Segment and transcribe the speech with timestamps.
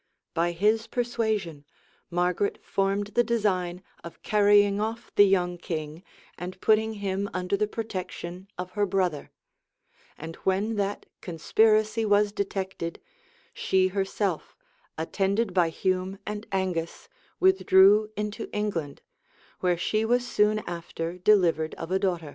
[0.33, 1.63] By his persuasion
[2.09, 6.01] Margaret formed the design of carrying off the young king,
[6.39, 9.29] and putting him under the protection of her brother;
[10.17, 12.99] and when that conspiracy was detected,
[13.53, 14.57] she herself,
[14.97, 17.07] attended by Hume and Angus,
[17.39, 19.03] withdrew into England,
[19.59, 22.29] where she was soon after delivered of a daughter.